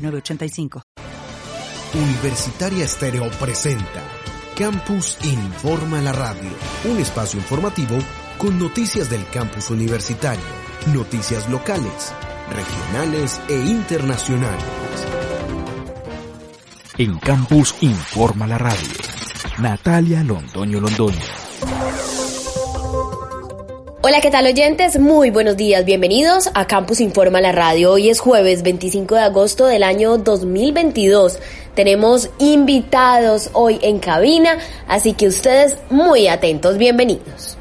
[0.00, 0.82] 906985.
[1.94, 4.02] Universitaria Estéreo presenta
[4.56, 6.50] Campus Informa la Radio,
[6.84, 7.96] un espacio informativo
[8.38, 10.44] con noticias del campus universitario,
[10.94, 12.12] noticias locales,
[12.50, 14.64] regionales e internacionales.
[16.98, 18.88] En Campus Informa la Radio,
[19.58, 22.09] Natalia Londoño Londoño.
[24.10, 24.98] Hola, ¿qué tal oyentes?
[24.98, 27.92] Muy buenos días, bienvenidos a Campus Informa la Radio.
[27.92, 31.38] Hoy es jueves 25 de agosto del año 2022.
[31.76, 37.56] Tenemos invitados hoy en cabina, así que ustedes muy atentos, bienvenidos.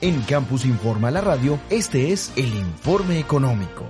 [0.00, 3.84] En Campus Informa la Radio, este es el informe económico.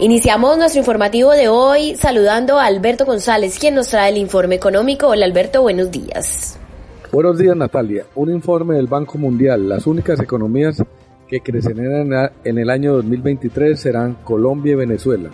[0.00, 5.06] Iniciamos nuestro informativo de hoy saludando a Alberto González, quien nos trae el informe económico.
[5.06, 6.58] Hola Alberto, buenos días.
[7.12, 8.04] Buenos días Natalia.
[8.16, 9.68] Un informe del Banco Mundial.
[9.68, 10.82] Las únicas economías
[11.28, 15.30] que crecerán en el año 2023 serán Colombia y Venezuela.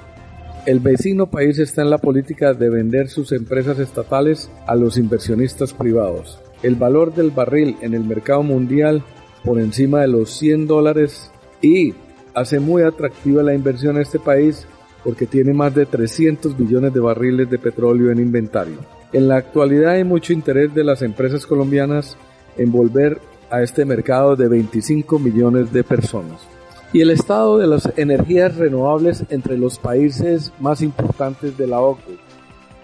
[0.67, 5.73] El vecino país está en la política de vender sus empresas estatales a los inversionistas
[5.73, 6.39] privados.
[6.63, 9.03] El valor del barril en el mercado mundial
[9.43, 11.31] por encima de los 100 dólares
[11.63, 11.95] y
[12.35, 14.67] hace muy atractiva la inversión a este país
[15.03, 18.77] porque tiene más de 300 billones de barriles de petróleo en inventario.
[19.15, 22.19] En la actualidad hay mucho interés de las empresas colombianas
[22.59, 23.19] en volver
[23.49, 26.60] a este mercado de 25 millones de personas
[26.93, 32.19] y el estado de las energías renovables entre los países más importantes de la OCDE.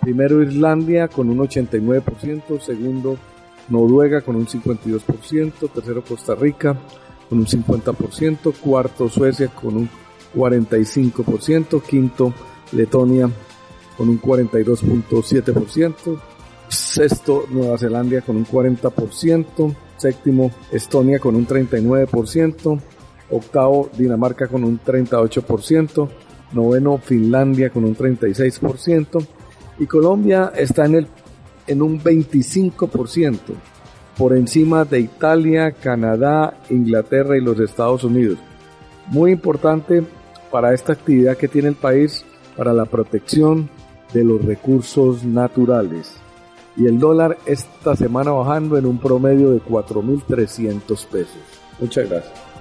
[0.01, 3.19] Primero Islandia con un 89%, segundo
[3.69, 6.79] Noruega con un 52%, tercero Costa Rica
[7.29, 9.89] con un 50%, cuarto Suecia con un
[10.35, 12.33] 45%, quinto
[12.73, 13.29] Letonia
[13.97, 16.21] con un 42.7%,
[16.69, 22.81] sexto Nueva Zelanda con un 40%, séptimo Estonia con un 39%,
[23.31, 26.09] octavo Dinamarca con un 38%,
[26.53, 29.27] noveno Finlandia con un 36%
[29.79, 31.07] y Colombia está en, el,
[31.67, 33.39] en un 25%,
[34.17, 38.39] por encima de Italia, Canadá, Inglaterra y los Estados Unidos.
[39.09, 40.03] Muy importante
[40.51, 42.25] para esta actividad que tiene el país
[42.57, 43.69] para la protección
[44.13, 46.13] de los recursos naturales.
[46.77, 51.37] Y el dólar esta semana bajando en un promedio de 4.300 pesos.
[51.79, 52.56] Muchas gracias.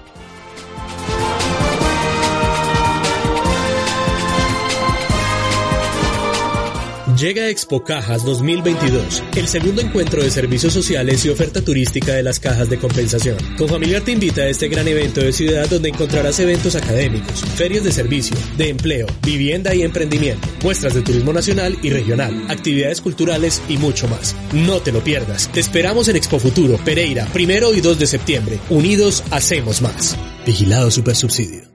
[7.18, 12.42] Llega Expo Cajas 2022, el segundo encuentro de servicios sociales y oferta turística de las
[12.42, 13.38] cajas de compensación.
[13.58, 17.86] Con Familiar te invita a este gran evento de ciudad donde encontrarás eventos académicos, ferias
[17.86, 23.62] de servicio, de empleo, vivienda y emprendimiento, muestras de turismo nacional y regional, actividades culturales
[23.70, 24.36] y mucho más.
[24.52, 25.50] No te lo pierdas.
[25.54, 28.60] Te esperamos en Expo Futuro, Pereira, primero y 2 de septiembre.
[28.70, 30.18] Unidos hacemos más.
[30.46, 31.75] Vigilado Supersubsidio.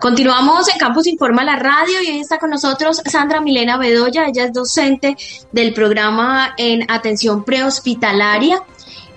[0.00, 4.46] Continuamos en Campus Informa la Radio y hoy está con nosotros Sandra Milena Bedoya, ella
[4.46, 5.16] es docente
[5.52, 8.60] del programa en atención prehospitalaria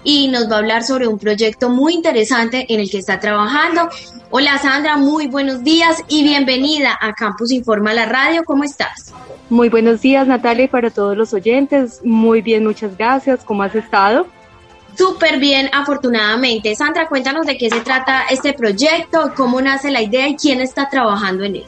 [0.03, 3.89] y nos va a hablar sobre un proyecto muy interesante en el que está trabajando.
[4.29, 8.43] Hola Sandra, muy buenos días y bienvenida a Campus Informa la Radio.
[8.45, 9.11] ¿Cómo estás?
[9.49, 12.01] Muy buenos días Natalia y para todos los oyentes.
[12.03, 13.43] Muy bien, muchas gracias.
[13.43, 14.27] ¿Cómo has estado?
[14.95, 16.75] Súper bien, afortunadamente.
[16.75, 20.89] Sandra, cuéntanos de qué se trata este proyecto, cómo nace la idea y quién está
[20.89, 21.65] trabajando en él.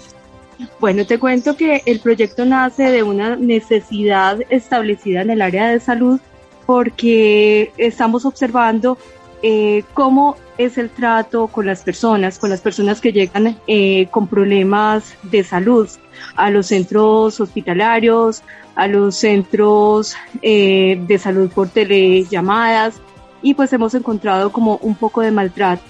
[0.80, 5.80] Bueno, te cuento que el proyecto nace de una necesidad establecida en el área de
[5.80, 6.19] salud
[6.66, 8.98] porque estamos observando
[9.42, 14.27] eh, cómo es el trato con las personas, con las personas que llegan eh, con
[14.27, 15.89] problemas de salud
[16.36, 18.42] a los centros hospitalarios,
[18.75, 23.01] a los centros eh, de salud por telellamadas
[23.45, 25.83] y pues hemos encontrado como un poco de maltrato.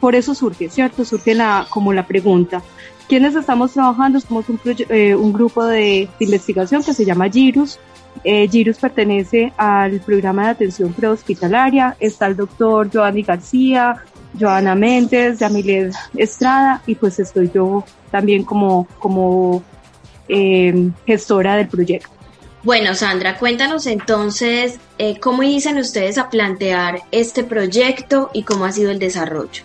[0.00, 1.04] por eso surge, ¿cierto?
[1.04, 2.62] Surge la, como la pregunta.
[3.08, 4.18] ¿Quiénes estamos trabajando?
[4.18, 4.58] Somos un,
[5.18, 7.78] un grupo de, de investigación que se llama GIRUS,
[8.24, 11.96] eh, Girus pertenece al programa de atención prehospitalaria.
[12.00, 14.02] Está el doctor Joanny García,
[14.38, 19.62] Joana Méndez, Yamilet Estrada y pues estoy yo también como, como
[20.28, 22.15] eh, gestora del proyecto.
[22.66, 28.72] Bueno, Sandra, cuéntanos entonces eh, cómo inician ustedes a plantear este proyecto y cómo ha
[28.72, 29.62] sido el desarrollo.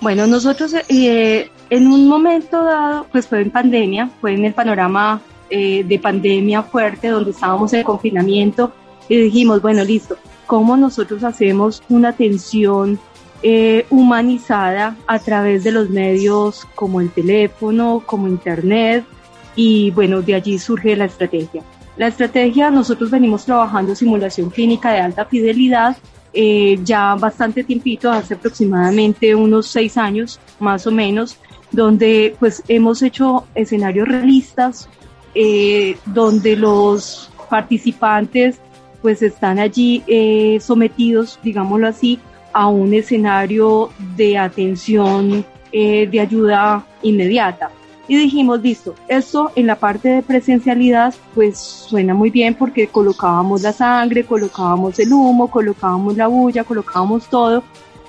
[0.00, 5.20] Bueno, nosotros eh, en un momento dado, pues fue en pandemia, fue en el panorama
[5.50, 8.72] eh, de pandemia fuerte, donde estábamos en confinamiento,
[9.08, 10.16] y dijimos, bueno, listo,
[10.46, 13.00] ¿cómo nosotros hacemos una atención
[13.42, 19.04] eh, humanizada a través de los medios como el teléfono, como internet?
[19.56, 21.64] Y bueno, de allí surge la estrategia.
[22.00, 25.98] La estrategia, nosotros venimos trabajando simulación clínica de alta fidelidad
[26.32, 31.36] eh, ya bastante tiempito, hace aproximadamente unos seis años más o menos,
[31.70, 34.88] donde pues hemos hecho escenarios realistas
[35.34, 38.56] eh, donde los participantes
[39.02, 42.18] pues están allí eh, sometidos, digámoslo así,
[42.54, 47.70] a un escenario de atención, de ayuda inmediata.
[48.10, 53.62] Y dijimos, listo, esto en la parte de presencialidad pues suena muy bien porque colocábamos
[53.62, 57.62] la sangre, colocábamos el humo, colocábamos la bulla, colocábamos todo,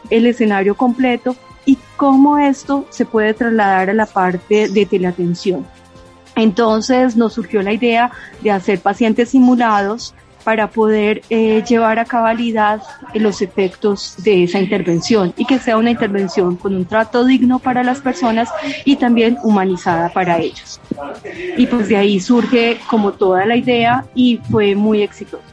[0.09, 5.67] el escenario completo y cómo esto se puede trasladar a la parte de teleatención.
[6.35, 8.09] Entonces nos surgió la idea
[8.41, 12.81] de hacer pacientes simulados para poder eh, llevar a cabalidad
[13.13, 17.83] los efectos de esa intervención y que sea una intervención con un trato digno para
[17.83, 18.49] las personas
[18.85, 20.79] y también humanizada para ellos.
[21.57, 25.43] Y pues de ahí surge como toda la idea y fue muy exitoso.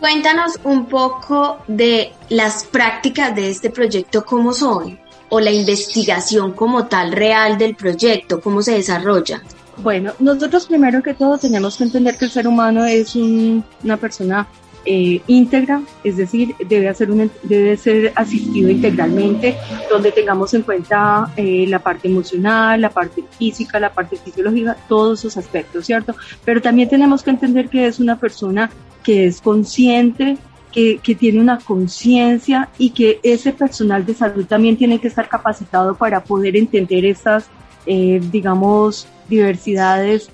[0.00, 6.86] Cuéntanos un poco de las prácticas de este proyecto, cómo son, o la investigación como
[6.86, 9.42] tal real del proyecto, cómo se desarrolla.
[9.78, 14.46] Bueno, nosotros primero que todo tenemos que entender que el ser humano es una persona
[14.88, 17.08] eh, íntegra, es decir, debe, hacer
[17.42, 19.56] debe ser asistido integralmente,
[19.90, 25.18] donde tengamos en cuenta eh, la parte emocional, la parte física, la parte fisiológica, todos
[25.18, 26.14] esos aspectos, ¿cierto?
[26.44, 28.70] Pero también tenemos que entender que es una persona
[29.02, 30.38] que es consciente,
[30.70, 35.28] que, que, tiene una conciencia y que ese personal de salud también tiene que estar
[35.28, 37.46] capacitado para poder entender estas,
[37.86, 40.30] eh, digamos, diversidades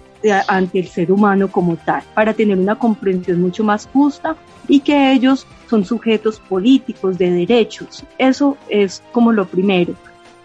[0.46, 4.36] ante el ser humano como tal, para tener una comprensión mucho más justa
[4.68, 8.04] y que ellos son sujetos políticos de derechos.
[8.18, 9.94] Eso es como lo primero.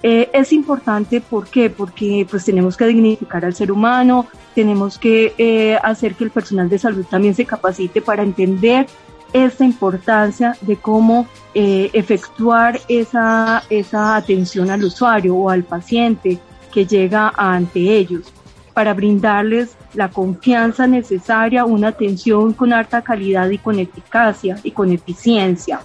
[0.04, 1.70] Eh, es importante, ¿por qué?
[1.70, 6.70] Porque pues tenemos que dignificar al ser humano, tenemos que eh, hacer que el personal
[6.70, 8.86] de salud también se capacite para entender
[9.34, 16.40] esta importancia de cómo eh, efectuar esa, esa atención al usuario o al paciente
[16.72, 18.32] que llega ante ellos
[18.78, 24.92] para brindarles la confianza necesaria, una atención con alta calidad y con eficacia y con
[24.92, 25.80] eficiencia.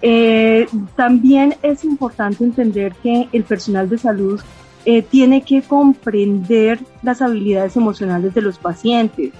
[0.00, 0.66] Eh,
[0.96, 4.40] también es importante entender que el personal de salud
[4.86, 9.32] eh, tiene que comprender las habilidades emocionales de los pacientes,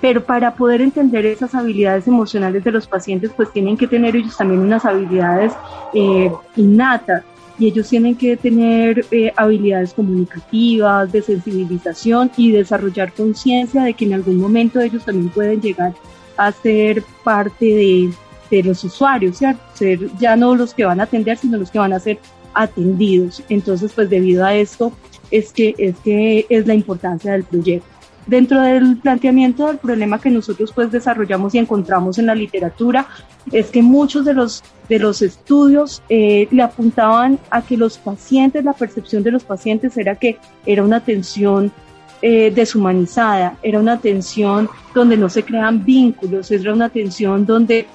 [0.00, 4.36] pero para poder entender esas habilidades emocionales de los pacientes, pues tienen que tener ellos
[4.36, 5.52] también unas habilidades
[5.94, 7.22] eh, innatas
[7.58, 14.04] y ellos tienen que tener eh, habilidades comunicativas, de sensibilización y desarrollar conciencia de que
[14.04, 15.94] en algún momento ellos también pueden llegar
[16.36, 18.12] a ser parte de,
[18.50, 19.60] de los usuarios, ¿cierto?
[19.74, 22.18] Ser ya no los que van a atender, sino los que van a ser
[22.54, 23.42] atendidos.
[23.48, 24.92] Entonces, pues debido a esto
[25.30, 27.97] es que es, que es la importancia del proyecto.
[28.28, 33.06] Dentro del planteamiento del problema que nosotros pues desarrollamos y encontramos en la literatura
[33.50, 38.66] es que muchos de los, de los estudios eh, le apuntaban a que los pacientes,
[38.66, 41.72] la percepción de los pacientes era que era una atención
[42.20, 47.86] eh, deshumanizada, era una atención donde no se crean vínculos, era una atención donde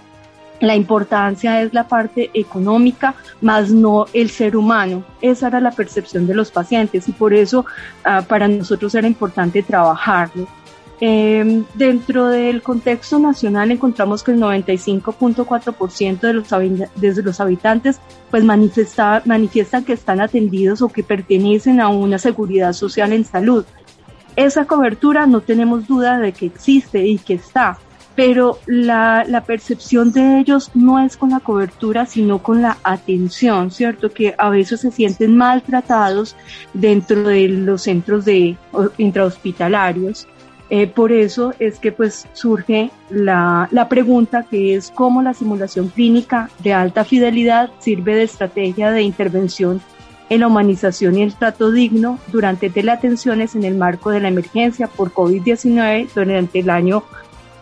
[0.64, 5.04] la importancia es la parte económica, más no el ser humano.
[5.22, 7.66] Esa era la percepción de los pacientes y por eso
[8.06, 10.48] ah, para nosotros era importante trabajarlo.
[11.02, 18.00] Em, dentro del contexto nacional encontramos que el 95.4% de los, habitantes
[18.32, 23.66] pues manifiestan que están atendidos o que pertenecen a una seguridad social en salud.
[24.38, 27.80] Esa cobertura no tenemos duda de que existe y que está
[28.16, 33.72] pero la, la, percepción de ellos no es con la cobertura, sino con la atención,
[33.72, 34.12] ¿cierto?
[34.12, 36.36] Que a veces se sienten maltratados
[36.74, 38.56] dentro de los centros de
[38.98, 40.28] intrahospitalarios.
[40.70, 45.90] Eh, por eso es que pues surge la, la pregunta que es cómo la simulación
[45.90, 49.82] clínica de alta fidelidad sirve de estrategia de intervención
[50.30, 54.88] en la humanización y el trato digno durante teleatenciones en el marco de la emergencia
[54.88, 57.04] por COVID-19 durante el año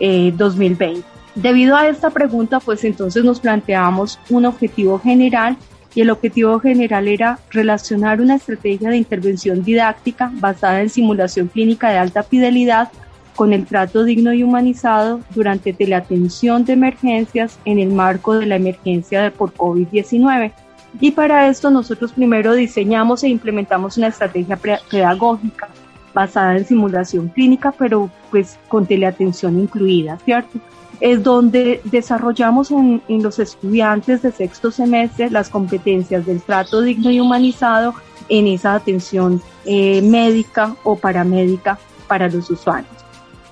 [0.02, 1.00] 2020.
[1.00, 1.04] Eh,
[1.36, 5.56] Debido a esta pregunta, pues entonces nos planteamos un objetivo general
[5.96, 11.90] y el objetivo general era relacionar una estrategia de intervención didáctica basada en simulación clínica
[11.90, 12.90] de alta fidelidad
[13.36, 18.58] con el trato digno y humanizado durante teleatención de emergencias en el marco de la
[18.58, 20.52] emergencia de por COVID-19.
[21.00, 25.70] Y para esto nosotros primero diseñamos e implementamos una estrategia pedagógica
[26.14, 30.60] basada en simulación clínica, pero pues con teleatención incluida, ¿cierto?
[31.00, 37.20] Es donde desarrollamos en, los estudiantes de sexto semestre las competencias del trato digno y
[37.20, 37.96] humanizado
[38.30, 42.92] en esa atención eh, médica o paramédica para los usuarios.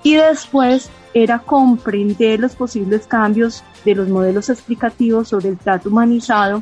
[0.03, 6.61] Y después era comprender los posibles cambios de los modelos explicativos sobre el trato humanizado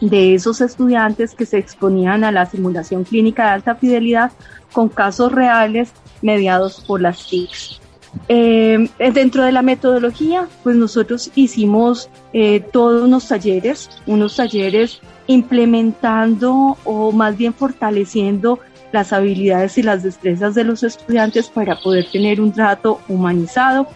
[0.00, 4.32] de esos estudiantes que se exponían a la simulación clínica de alta fidelidad
[4.72, 7.80] con casos reales mediados por las TICs.
[8.28, 16.76] Eh, dentro de la metodología, pues nosotros hicimos eh, todos unos talleres, unos talleres implementando
[16.84, 18.58] o más bien fortaleciendo
[18.92, 23.86] las habilidades y las destrezas de los estudiantes para poder tener un trato humanizado,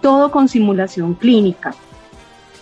[0.00, 1.74] todo con simulación clínica.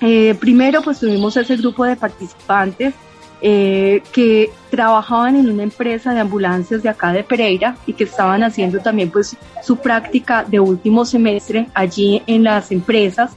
[0.01, 2.95] Eh, primero, pues tuvimos ese grupo de participantes
[3.43, 8.43] eh, que trabajaban en una empresa de ambulancias de acá de Pereira y que estaban
[8.43, 13.33] haciendo también pues su práctica de último semestre allí en las empresas.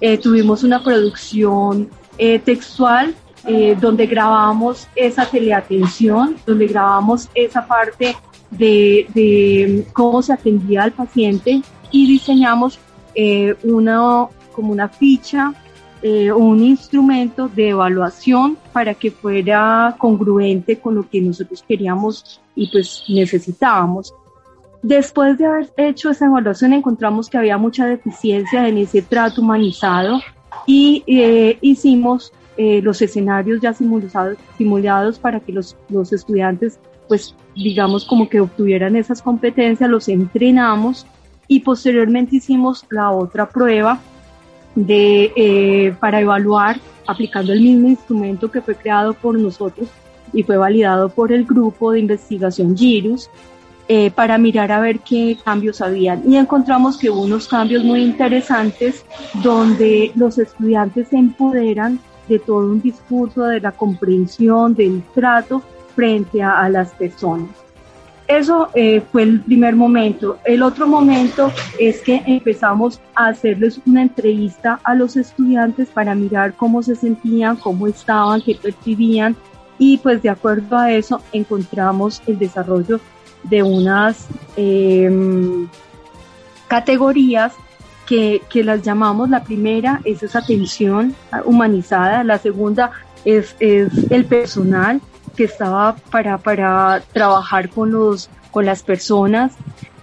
[0.00, 3.14] Eh, tuvimos una producción eh, textual
[3.80, 8.14] donde grabamos esa teleatención, donde grabamos esa parte
[8.52, 12.78] de, de cómo se atendía al paciente y diseñamos
[13.64, 15.52] una como una ficha
[16.02, 22.70] eh, un instrumento de evaluación para que fuera congruente con lo que nosotros queríamos y
[22.72, 24.12] pues necesitábamos.
[24.82, 30.20] Después de haber hecho esa evaluación encontramos que había mucha deficiencia en ese trato humanizado
[30.66, 37.34] y eh, hicimos eh, los escenarios ya simulados, simulados para que los, los estudiantes pues
[37.54, 41.06] digamos como que obtuvieran esas competencias, los entrenamos
[41.46, 44.00] y posteriormente hicimos la otra prueba
[44.74, 49.88] de, eh, para evaluar aplicando el mismo instrumento que fue creado por nosotros
[50.32, 53.28] y fue validado por el grupo de investigación GIRUS
[53.88, 56.22] eh, para mirar a ver qué cambios habían.
[56.30, 59.04] Y encontramos que hubo unos cambios muy interesantes
[59.42, 61.98] donde los estudiantes se empoderan
[62.28, 65.62] de todo un discurso de la comprensión, del trato
[65.94, 67.61] frente a las personas.
[68.38, 70.38] Eso eh, fue el primer momento.
[70.46, 76.54] El otro momento es que empezamos a hacerles una entrevista a los estudiantes para mirar
[76.54, 79.36] cómo se sentían, cómo estaban, qué percibían
[79.78, 83.00] y pues de acuerdo a eso encontramos el desarrollo
[83.42, 85.68] de unas em,
[86.68, 87.52] categorías
[88.06, 92.92] que, que, las llamamos, la primera es esa atención humanizada, la segunda
[93.26, 99.52] es, es el personal, que estaba para, para trabajar con, los, con las personas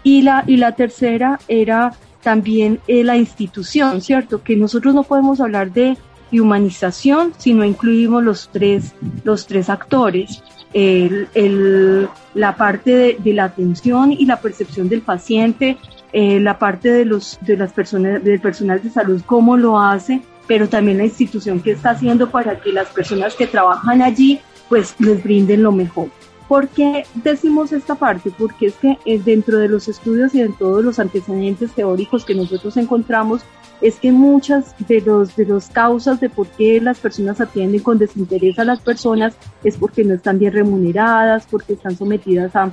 [0.04, 4.44] y la, y la tercera era también eh, la institución, ¿cierto?
[4.44, 5.98] Que nosotros no podemos hablar de
[6.32, 8.94] humanización si no incluimos los tres,
[9.24, 10.44] los tres actores.
[10.72, 15.78] El, el, la parte de, la atención y la percepción del paciente,
[16.14, 20.22] eh, la parte de, los, de las personas, del personal de salud, cómo lo hace,
[20.46, 24.96] pero también la institución que está haciendo para que las personas que trabajan allí pues
[25.00, 26.10] les brinden lo mejor.
[26.48, 28.32] ¿Por qué decimos esta parte?
[28.36, 32.34] Porque es que es dentro de los estudios y de todos los antecedentes teóricos que
[32.34, 33.42] nosotros encontramos,
[33.82, 37.98] es que muchas de los de las causas de por qué las personas atienden con
[37.98, 42.72] desinterés a las personas es porque no están bien remuneradas, porque están sometidas a,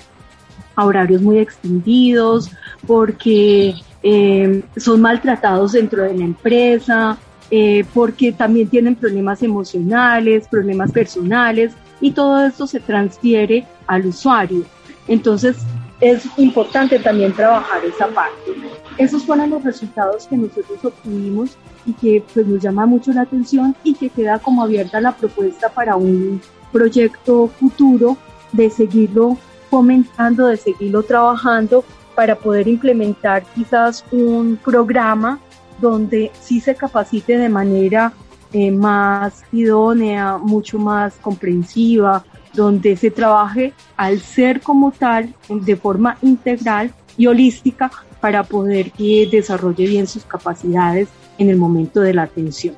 [0.79, 2.51] horarios muy extendidos,
[2.87, 7.19] porque eh, son maltratados dentro de la empresa,
[7.51, 14.65] eh, porque también tienen problemas emocionales, problemas personales y todo esto se transfiere al usuario.
[15.09, 15.57] Entonces
[16.01, 18.53] es importante también trabajar esa parte.
[18.99, 23.75] Esos fueron los resultados que nosotros obtuvimos y que pues nos llama mucho la atención
[23.83, 26.41] y que queda como abierta la propuesta para un
[26.73, 28.17] proyecto futuro
[28.53, 29.39] de seguirlo
[29.71, 31.85] fomentando, de seguirlo trabajando
[32.15, 35.39] para poder implementar quizás un programa
[35.81, 38.13] donde sí se capacite de manera
[38.53, 42.25] eh, más idónea, mucho más comprensiva,
[42.55, 49.29] donde se trabaje al ser como tal de forma integral y holística para poder que
[49.31, 52.77] desarrolle bien sus capacidades en el momento de la atención.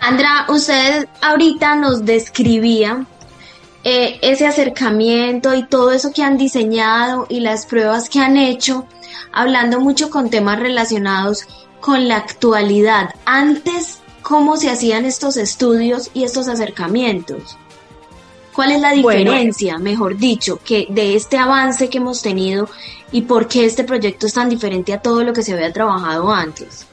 [0.00, 3.06] Sandra, usted ahorita nos describía
[3.82, 8.86] eh, ese acercamiento y todo eso que han diseñado y las pruebas que han hecho,
[9.32, 11.46] hablando mucho con temas relacionados
[11.80, 13.10] con la actualidad.
[13.24, 17.56] Antes, ¿cómo se hacían estos estudios y estos acercamientos?
[18.52, 22.68] ¿Cuál es la diferencia, mejor dicho, que de este avance que hemos tenido
[23.12, 26.32] y por qué este proyecto es tan diferente a todo lo que se había trabajado
[26.32, 26.88] antes?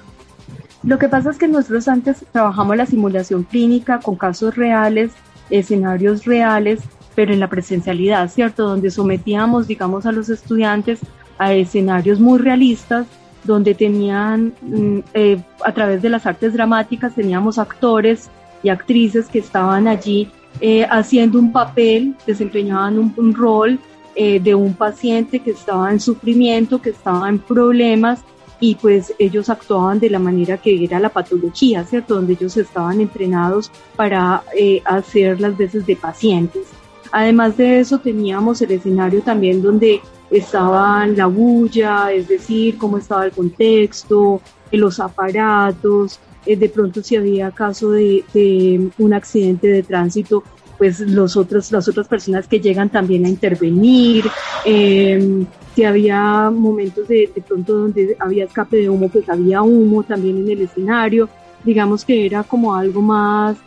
[0.83, 5.11] Lo que pasa es que nosotros antes trabajamos la simulación clínica con casos reales
[5.49, 6.81] escenarios reales,
[7.15, 8.67] pero en la presencialidad, ¿cierto?
[8.67, 10.99] Donde sometíamos, digamos, a los estudiantes
[11.39, 13.07] a escenarios muy realistas,
[13.43, 18.29] donde tenían, mm, eh, a través de las artes dramáticas, teníamos actores
[18.62, 20.29] y actrices que estaban allí
[20.62, 23.79] eh, haciendo un papel, desempeñaban un, rol
[24.15, 28.21] eh, de un paciente que estaba en sufrimiento, que estaba en problemas
[28.59, 32.15] y pues ellos actuaban de la manera que era la patología, ¿cierto?
[32.15, 34.43] Donde ellos estaban entrenados para
[34.85, 36.67] hacer las veces de pacientes.
[37.12, 40.01] Además de eso teníamos el escenario también donde
[40.37, 47.15] estaba la bulla, es decir, cómo estaba el contexto, los aparatos, eh, de pronto si
[47.15, 50.43] había caso de, un accidente de tránsito,
[50.77, 54.25] pues los otros, las otras personas que llegan también a intervenir,
[54.65, 60.03] eh, si había momentos de, de pronto donde había escape de humo, pues había humo
[60.03, 61.29] también en el escenario,
[61.63, 63.58] digamos que era como algo más,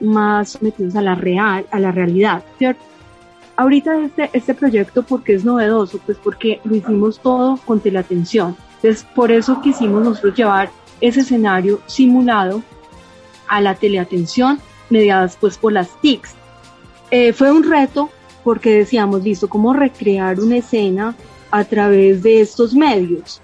[0.00, 2.82] más sometidos a la real, a la realidad, ¿cierto?
[3.56, 5.98] Ahorita este, este proyecto, porque es novedoso?
[6.04, 8.56] Pues porque lo hicimos todo con teleatención.
[8.76, 12.62] Entonces, por eso quisimos nosotros llevar ese escenario simulado
[13.48, 16.34] a la teleatención mediadas pues por las TICs.
[17.10, 18.10] Eh, fue un reto
[18.44, 21.16] porque decíamos, listo, ¿cómo recrear una escena
[21.50, 23.40] a través de estos medios?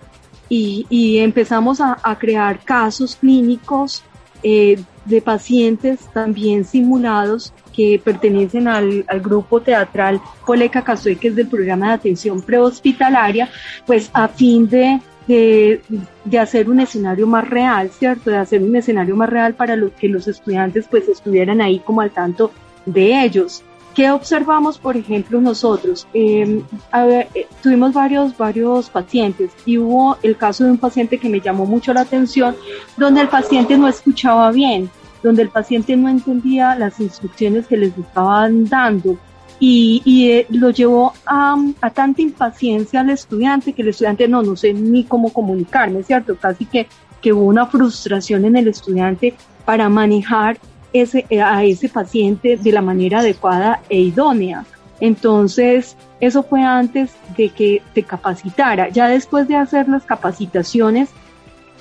[0.49, 4.03] Y, empezamos a, crear casos clínicos
[4.43, 11.49] eh, de pacientes también simulados que pertenecen al, grupo teatral Coleca Casué, que es del
[11.49, 13.49] programa de atención prehospitalaria,
[13.87, 18.31] pues a fin de, de, hacer un escenario más real, ¿cierto?
[18.31, 22.01] De hacer un escenario más real para los que los estudiantes pues estuvieran ahí como
[22.01, 22.53] al tanto
[22.87, 23.63] de ellos.
[23.95, 26.07] ¿Qué observamos, por ejemplo, nosotros?
[26.15, 26.63] Em,
[26.95, 31.67] eh, tuvimos varios, varios pacientes y hubo el caso de un paciente que me llamó
[31.67, 32.57] mucho la atención,
[32.97, 34.89] donde el paciente no escuchaba bien,
[35.23, 39.19] donde el paciente no entendía las instrucciones que les estaban dando
[39.65, 44.57] y, eh, lo llevó a, a, tanta impaciencia al estudiante que el estudiante no, no
[44.57, 46.37] sé ni cómo comunicarme, ¿cierto?
[46.37, 46.89] Casi que,
[47.21, 50.59] que hubo una frustración en el estudiante para manejar
[50.93, 54.65] ese, eh, a ese paciente de la manera adecuada e idónea.
[54.99, 58.89] Entonces, eso fue antes de que te capacitara.
[58.89, 61.11] Ya después de hacer las capacitaciones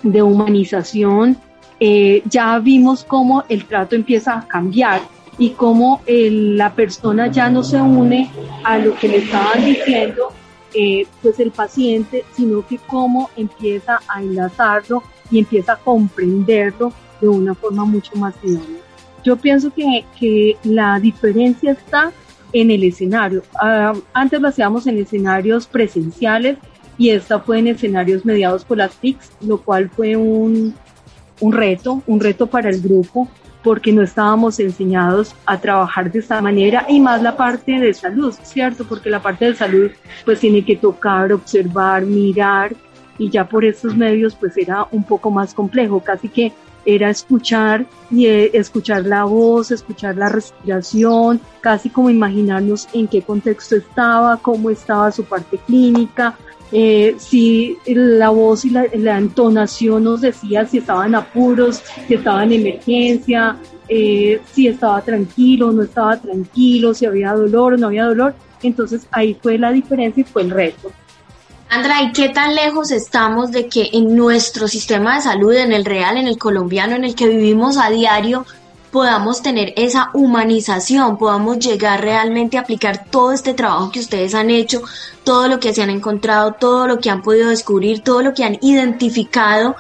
[0.04, 1.38] de humanización,
[1.84, 5.02] eh, ya vimos cómo el trato empieza a cambiar
[5.40, 8.30] y cómo la persona ya no se une
[8.64, 10.32] a lo que le estaban diciendo,
[10.76, 17.28] eh, pues el paciente, sino que cómo empieza a enlazarlo y empieza a comprenderlo de
[17.28, 18.82] una forma mucho más idónea.
[19.24, 22.12] Yo pienso que, que la diferencia está
[22.54, 23.42] en el escenario.
[23.60, 26.60] Ah, antes lo hacíamos en escenarios presenciales
[27.00, 30.76] y esta fue en escenarios mediados por las TICs, lo cual fue un,
[31.42, 33.28] un reto, un reto para el grupo
[33.64, 38.34] porque no estábamos enseñados a trabajar de esta manera y más la parte de salud,
[38.44, 38.86] ¿cierto?
[38.88, 39.92] Porque la parte de salud
[40.26, 42.74] pues tiene que tocar, observar, mirar
[43.18, 46.52] y ya por estos medios pues era un poco más complejo, casi que
[46.86, 53.22] era escuchar y eh, escuchar la voz, escuchar la respiración, casi como imaginarnos en qué
[53.22, 56.36] contexto estaba, cómo estaba su parte clínica,
[56.72, 62.44] eh, si la voz y la, entonación nos decía si estaba en apuros, si estaba
[62.44, 63.58] en emergencia,
[63.90, 68.36] eh, si estaba tranquilo, no estaba tranquilo, si había dolor o no había dolor.
[68.64, 70.92] Entonces ahí fue la diferencia y fue el reto.
[71.70, 75.86] Andra, ¿y qué tan lejos estamos de que en nuestro sistema de salud, en el
[75.86, 78.46] real, en el colombiano, en el que vivimos a diario,
[78.92, 84.50] podamos tener esa humanización, podamos llegar realmente a aplicar todo este trabajo que ustedes han
[84.50, 84.82] hecho,
[85.24, 88.44] todo lo que se han encontrado, todo lo que han podido descubrir, todo lo que
[88.44, 89.76] han identificado,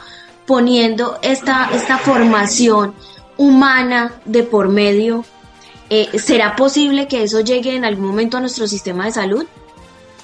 [0.48, 2.94] poniendo esta, esta formación
[3.38, 5.26] humana de por medio.
[5.90, 9.46] Eh, ¿Será posible que eso llegue en algún momento a nuestro sistema de salud?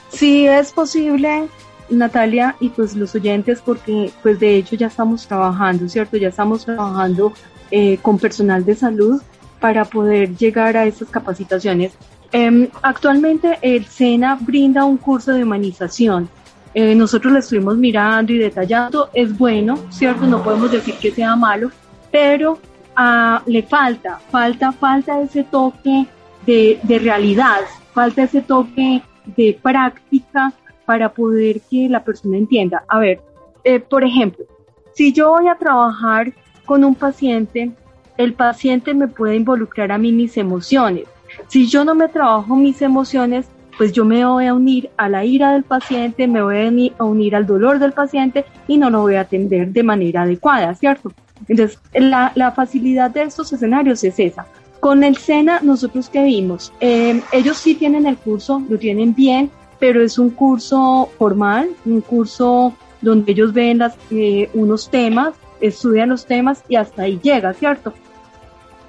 [0.10, 1.50] Sí, es posible,
[1.90, 6.16] Natalia, y pues los oyentes, porque pues de hecho ya estamos trabajando, ¿cierto?
[6.16, 7.34] Ya estamos trabajando
[7.72, 9.22] eh, con personal de salud
[9.60, 11.94] para poder llegar a esas capacitaciones.
[12.32, 16.30] Em, actualmente el SENA brinda un curso de humanización.
[16.74, 19.10] Eh, nosotros lo estuvimos mirando y detallando.
[19.14, 20.28] Es bueno, ¿cierto?
[20.28, 21.72] No podemos decir que sea malo,
[22.12, 22.60] pero
[22.96, 26.06] ah, le falta, falta, falta ese toque
[26.46, 27.62] de, de realidad,
[27.94, 29.02] falta ese toque
[29.36, 30.54] de práctica
[30.86, 32.84] para poder que la persona entienda.
[32.88, 33.22] A ver,
[33.64, 34.46] eh, por ejemplo,
[34.94, 36.34] si yo voy a trabajar
[36.68, 37.72] con un paciente,
[38.18, 41.06] el paciente me puede involucrar a mí mis emociones.
[41.48, 45.24] Si yo no me trabajo mis emociones, pues yo me voy a unir a la
[45.24, 49.16] ira del paciente, me voy a unir al dolor del paciente y no lo voy
[49.16, 51.12] a atender de manera adecuada, ¿cierto?
[51.48, 54.46] Entonces, la, facilidad de estos escenarios es esa.
[54.82, 59.50] Con el SENA, nosotros que vimos, eh, ellos sí tienen el curso, lo tienen bien,
[59.80, 66.06] pero es un curso formal, un curso donde ellos ven las, eh, unos temas estudia
[66.06, 67.94] los temas y hasta ahí llega, ¿cierto?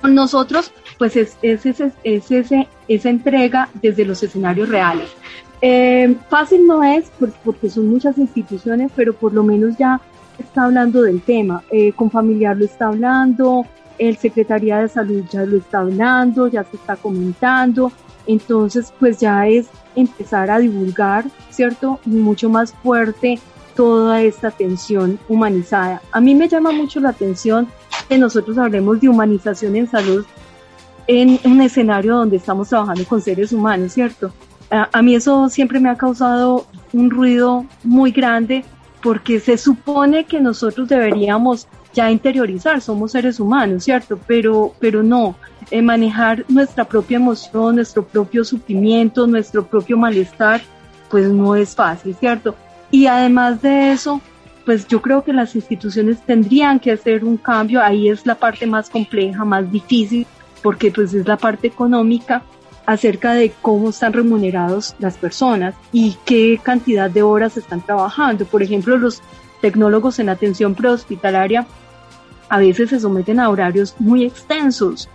[0.00, 5.11] Con nosotros, pues es, es, esa entrega desde los escenarios reales.
[5.61, 7.11] Eh, fácil no es
[7.44, 10.00] porque son muchas instituciones, pero por lo menos ya
[10.38, 11.64] está hablando del tema.
[11.70, 13.66] Eh, con familiar lo está hablando,
[13.98, 17.90] el Secretaría de Salud ya lo está hablando, ya se está comentando.
[18.26, 21.98] Entonces, pues ya es empezar a divulgar, ¿cierto?
[22.04, 23.40] Mucho más fuerte
[23.79, 26.03] toda esta atención humanizada.
[26.11, 27.69] A mí me llama mucho la atención
[28.09, 30.27] que nosotros hablemos de humanización en salud
[31.07, 34.33] en un escenario donde estamos trabajando con seres humanos, ¿cierto?
[34.69, 38.64] A, mí eso siempre me ha causado un ruido muy grande
[39.01, 44.19] porque se supone que nosotros deberíamos ya interiorizar, somos seres humanos, ¿cierto?
[44.27, 45.37] Pero, pero no,
[45.71, 50.62] eh, manejar nuestra propia emoción, nuestro propio sufrimiento, nuestro propio malestar,
[51.09, 52.57] pues no es fácil, ¿cierto?
[52.90, 54.20] Y además de eso,
[54.64, 58.66] pues yo creo que las instituciones tendrían que hacer un cambio, ahí es la parte
[58.66, 60.27] más compleja, más difícil,
[60.62, 62.42] porque pues es la parte económica
[62.87, 68.46] acerca de cómo están remunerados las personas y qué cantidad de horas están trabajando.
[68.46, 69.22] Por ejemplo, los
[69.61, 71.66] tecnólogos en atención prehospitalaria
[72.48, 75.09] a veces se someten a horarios muy extensos,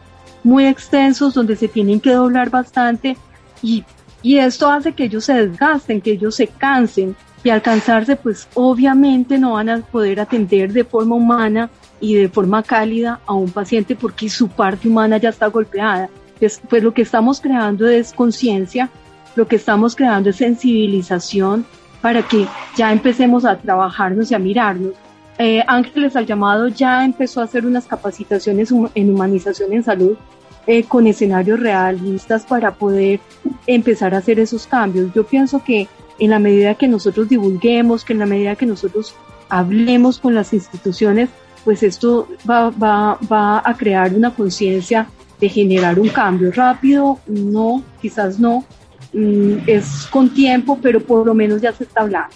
[0.43, 3.17] muy extensos donde se tienen que doblar bastante
[3.62, 3.83] y,
[4.21, 9.38] y esto hace que ellos se desgasten, que ellos se cansen y alcanzarse, pues obviamente
[9.38, 13.95] no van a poder atender de forma humana y de forma cálida a un paciente
[13.95, 16.10] porque su parte humana ya está golpeada.
[16.39, 18.89] Pues, pues lo que estamos creando es conciencia,
[19.36, 21.65] lo que estamos creando es sensibilización
[22.01, 24.93] para que ya empecemos a trabajarnos y a mirarnos.
[25.38, 30.15] Eh, Ángeles al llamado ya empezó a hacer unas capacitaciones en humanización en salud
[30.67, 33.19] eh, con escenarios realistas para poder
[33.67, 35.12] empezar a hacer esos cambios.
[35.13, 35.88] Yo pienso que
[36.19, 39.15] en la medida que nosotros divulguemos, que en la medida que nosotros
[39.49, 41.30] hablemos con las instituciones,
[41.63, 45.08] pues esto va, va, va a crear una conciencia
[45.39, 48.63] de generar un cambio rápido, no, quizás no,
[49.13, 52.36] mm, es con tiempo, pero por lo menos ya se está hablando.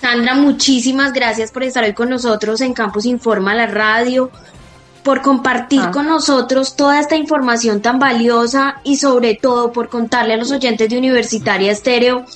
[0.00, 4.30] Sandra, muchísimas gracias por estar hoy con nosotros en Campus Informa, la radio,
[5.02, 5.90] por compartir ah.
[5.90, 10.88] con nosotros toda esta información tan valiosa y sobre todo por contarle a los oyentes
[10.88, 12.26] de Universitaria Estéreo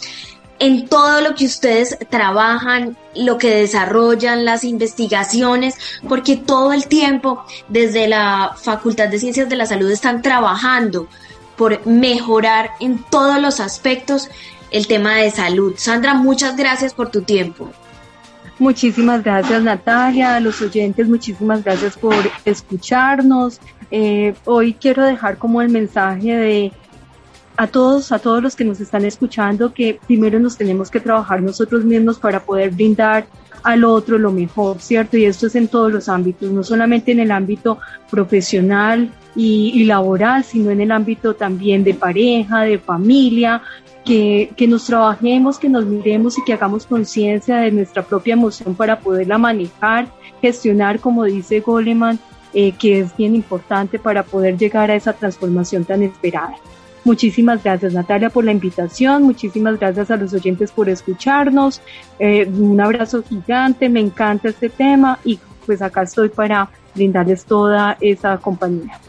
[0.62, 5.74] en todo lo que ustedes trabajan, lo que desarrollan, las investigaciones,
[6.08, 11.08] porque todo el tiempo desde la Facultad de Ciencias de la Salud están trabajando
[11.56, 14.30] por mejorar en todos los aspectos
[14.70, 15.74] el tema de salud.
[15.76, 17.68] Sandra, muchas gracias por tu tiempo.
[18.60, 23.58] Muchísimas gracias Natalia, a los oyentes, muchísimas gracias por escucharnos.
[23.90, 26.72] Eh, hoy quiero dejar como el mensaje de
[27.62, 31.40] a todos, a todos los que nos están escuchando, que primero nos tenemos que trabajar
[31.40, 33.24] nosotros mismos para poder brindar
[33.62, 35.16] al otro lo mejor, ¿cierto?
[35.16, 37.78] Y esto es en todos los ámbitos, no solamente en el ámbito
[38.10, 43.62] profesional y, laboral, sino en el ámbito también de pareja, de familia,
[44.04, 48.74] que, que, nos trabajemos, que nos miremos y que hagamos conciencia de nuestra propia emoción
[48.74, 50.08] para poderla manejar,
[50.40, 52.18] gestionar, como dice Goleman,
[52.54, 56.56] eh, que es bien importante para poder llegar a esa transformación tan esperada.
[57.04, 61.80] Muchísimas gracias Natalia por la invitación, muchísimas gracias a los oyentes por escucharnos,
[62.20, 67.96] eh, un abrazo gigante, me encanta este tema y pues acá estoy para brindarles toda
[68.00, 69.00] esa compañía.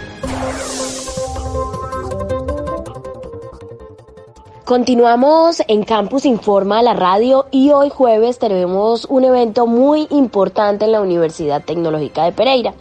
[4.65, 10.91] Continuamos en Campus Informa la radio y hoy jueves tenemos un evento muy importante en
[10.91, 12.73] la Universidad Tecnológica de Pereira.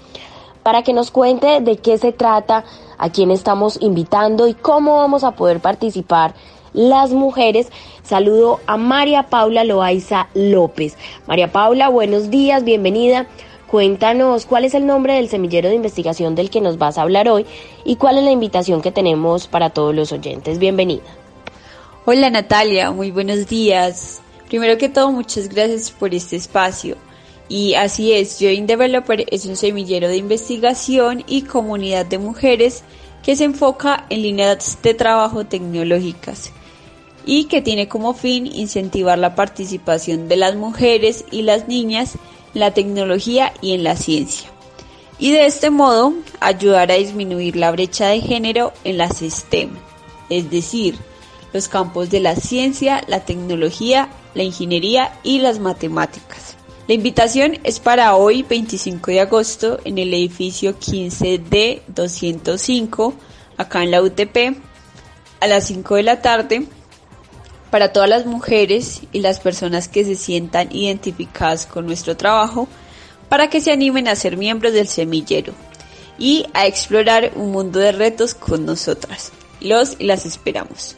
[0.64, 2.64] Para que nos cuente de qué se trata,
[2.98, 6.34] a quién estamos invitando y cómo vamos a poder participar
[6.72, 7.70] las mujeres,
[8.02, 10.98] saludo a María Paula Loaiza López.
[11.28, 13.26] María Paula, buenos días, bienvenida.
[13.68, 17.28] Cuéntanos cuál es el nombre del semillero de investigación del que nos vas a hablar
[17.28, 17.44] hoy
[17.84, 20.58] y cuál es la invitación que tenemos para todos los oyentes.
[20.58, 21.02] Bienvenida.
[22.06, 24.22] Hola Natalia, muy buenos días.
[24.48, 26.96] Primero que todo, muchas gracias por este espacio.
[27.50, 32.84] Y así es, Join Developer es un semillero de investigación y comunidad de mujeres
[33.22, 36.52] que se enfoca en líneas de trabajo tecnológicas
[37.26, 42.16] y que tiene como fin incentivar la participación de las mujeres y las niñas
[42.54, 44.50] la tecnología y en la ciencia.
[45.18, 49.70] Y de este modo ayudar a disminuir la brecha de género en la STEM,
[50.30, 50.96] es decir,
[51.52, 56.56] los campos de la ciencia, la tecnología, la ingeniería y las matemáticas.
[56.86, 63.14] La invitación es para hoy 25 de agosto en el edificio 15D 205
[63.56, 64.56] acá en la UTP
[65.40, 66.66] a las 5 de la tarde
[67.70, 72.68] para todas las mujeres y las personas que se sientan identificadas con nuestro trabajo
[73.28, 75.52] para que se animen a ser miembros del semillero
[76.18, 79.32] y a explorar un mundo de retos con nosotras.
[79.60, 80.96] Los y las esperamos.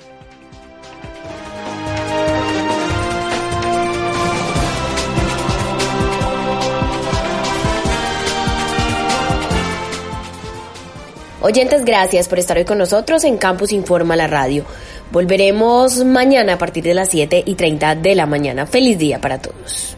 [11.43, 14.67] Oyentes, gracias por estar hoy con nosotros en Campus Informa la Radio.
[15.13, 18.67] Volveremos mañana a partir de las 7 y 30 de la mañana.
[18.67, 19.97] Feliz día para todos.